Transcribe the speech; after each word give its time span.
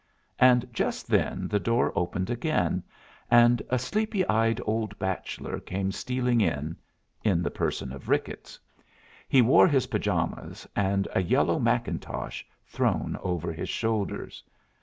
And 0.39 0.67
just 0.73 1.05
then 1.07 1.47
the 1.47 1.59
door 1.59 1.93
opened 1.95 2.31
again, 2.31 2.81
and 3.29 3.61
a 3.69 3.77
sleepy 3.77 4.25
eyed 4.27 4.59
old 4.65 4.97
bachelor 4.97 5.59
came 5.59 5.91
stealing 5.91 6.41
in, 6.41 6.75
in 7.23 7.43
the 7.43 7.51
person 7.51 7.91
of 7.93 8.09
Ricketts. 8.09 8.59
He 9.29 9.43
wore 9.43 9.67
his 9.67 9.85
pajamas, 9.85 10.67
and 10.75 11.07
a 11.13 11.21
yellow 11.21 11.59
mackintosh 11.59 12.43
thrown 12.65 13.15
over 13.21 13.53
his 13.53 13.69
shoulders. 13.69 14.43